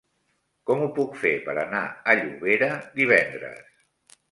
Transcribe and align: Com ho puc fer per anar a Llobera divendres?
Com 0.69 0.79
ho 0.85 0.87
puc 0.99 1.13
fer 1.25 1.33
per 1.49 1.55
anar 1.65 1.83
a 1.91 2.17
Llobera 2.23 2.73
divendres? 3.03 3.73